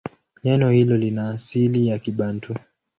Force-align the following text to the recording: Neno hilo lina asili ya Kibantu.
Neno 0.43 0.69
hilo 0.71 0.97
lina 0.97 1.29
asili 1.29 1.87
ya 1.87 1.99
Kibantu. 1.99 2.53